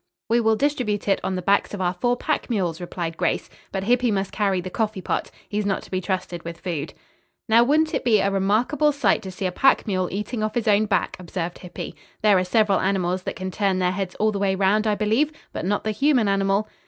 [0.29, 3.51] "We will distribute it on the backs of our four pack mules," replied Grace.
[3.71, 5.29] "But Hippy must carry the coffee pot.
[5.47, 6.95] He's not to be trusted with food."
[7.47, 10.67] "Now, wouldn't it be a remarkable sight to see a pack mule eating off his
[10.67, 11.93] own back!" observed Hippy.
[12.23, 15.31] "There are several animals that can turn their heads all the way around, I believe,
[15.53, 16.67] but not the human animal."